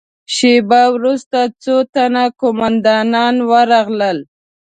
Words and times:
شېبه 0.35 0.81
وروسته 0.95 1.39
څو 1.61 1.75
تنه 1.93 2.23
قوماندانان 2.39 3.35
ورغلل. 3.51 4.17